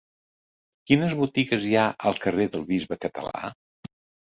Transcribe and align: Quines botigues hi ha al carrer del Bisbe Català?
Quines 0.93 1.13
botigues 1.21 1.69
hi 1.69 1.77
ha 1.77 1.85
al 2.13 2.21
carrer 2.27 2.51
del 2.57 2.69
Bisbe 2.75 3.03
Català? 3.09 3.51